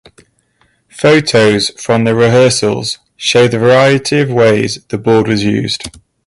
Photos 0.89 1.69
from 1.79 2.05
the 2.05 2.15
rehearsals 2.15 2.97
show 3.15 3.47
the 3.47 3.59
variety 3.59 4.19
of 4.21 4.31
ways 4.31 4.83
the 4.89 4.97
board 4.97 5.27
was 5.27 5.43
used. 5.43 5.89